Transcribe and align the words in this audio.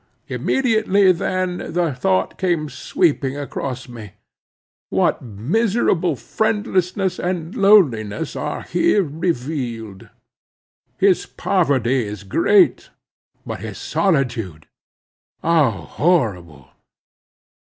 Immediately 0.27 1.11
then 1.11 1.57
the 1.73 1.93
thought 1.93 2.39
came 2.39 2.69
sweeping 2.69 3.37
across 3.37 3.87
me, 3.87 4.13
What 4.89 5.21
miserable 5.21 6.15
friendlessness 6.15 7.19
and 7.19 7.53
loneliness 7.53 8.35
are 8.35 8.63
here 8.63 9.03
revealed! 9.03 10.09
His 10.97 11.27
poverty 11.27 12.03
is 12.03 12.23
great; 12.23 12.89
but 13.45 13.59
his 13.59 13.77
solitude, 13.77 14.65
how 15.43 15.69
horrible! 15.69 16.69